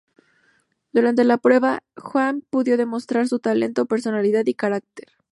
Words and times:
Durante 0.93 1.23
la 1.25 1.37
prueba, 1.37 1.83
Joakim 1.95 2.41
pudo 2.49 2.75
demostrar 2.75 3.27
su 3.27 3.37
talento, 3.37 3.85
personalidad 3.85 4.47
y 4.47 4.55
carácter. 4.55 5.09